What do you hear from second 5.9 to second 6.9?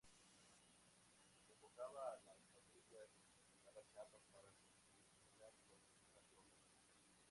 esa problemática.